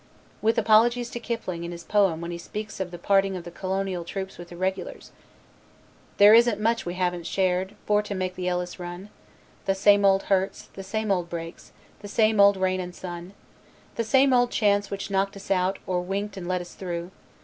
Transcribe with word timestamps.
With 0.41 0.57
apologies 0.57 1.11
to 1.11 1.19
Kipling 1.19 1.63
in 1.63 1.71
his 1.71 1.83
poem 1.83 2.21
when 2.21 2.31
he 2.31 2.37
speaks 2.39 2.79
of 2.79 2.89
the 2.89 2.97
parting 2.97 3.35
of 3.35 3.43
the 3.43 3.51
Colonial 3.51 4.03
troops 4.03 4.39
with 4.39 4.49
the 4.49 4.57
Regulars: 4.57 5.11
"There 6.17 6.33
isn't 6.33 6.59
much 6.59 6.87
we 6.87 6.95
haven't 6.95 7.27
shared 7.27 7.75
For 7.85 8.01
to 8.01 8.15
make 8.15 8.33
the 8.33 8.47
Elis 8.47 8.79
run. 8.79 9.11
The 9.65 9.75
same 9.75 10.03
old 10.03 10.23
hurts, 10.23 10.69
the 10.73 10.81
same 10.81 11.11
old 11.11 11.29
breaks, 11.29 11.71
The 11.99 12.07
same 12.07 12.39
old 12.39 12.57
rain 12.57 12.79
and 12.79 12.95
sun. 12.95 13.35
The 13.93 14.03
same 14.03 14.33
old 14.33 14.49
chance 14.49 14.89
which 14.89 15.11
knocked 15.11 15.35
us 15.37 15.51
out 15.51 15.77
Or 15.85 16.01
winked 16.01 16.35
and 16.35 16.47
let 16.47 16.61
us 16.61 16.73
through. 16.73 17.11